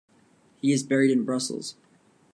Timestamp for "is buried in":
0.71-1.25